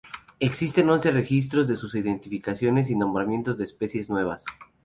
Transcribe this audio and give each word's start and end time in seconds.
Existen 0.39 0.89
once 0.89 1.11
registros 1.11 1.67
de 1.67 1.77
sus 1.77 1.93
identificaciones 1.93 2.89
y 2.89 2.95
nombramientos 2.95 3.59
de 3.59 3.65
especies 3.65 4.09
nuevas. 4.09 4.43